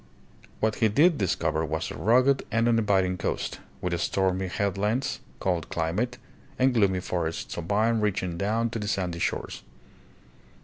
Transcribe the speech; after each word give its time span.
What 0.61 0.77
he 0.77 0.87
did 0.89 1.19
discover 1.19 1.63
was 1.63 1.91
a 1.91 1.95
rugged 1.95 2.43
and 2.49 2.67
uninviting 2.67 3.19
coast, 3.19 3.59
with 3.81 4.01
stormy 4.01 4.47
head 4.47 4.75
lands, 4.75 5.19
cold 5.39 5.69
climate, 5.69 6.17
and 6.57 6.73
gloomy 6.73 7.01
forests 7.01 7.55
of 7.55 7.67
pine 7.67 7.99
reaching 7.99 8.35
down 8.35 8.71
to 8.71 8.79
the 8.79 8.87
sandy 8.87 9.19
shores. 9.19 9.61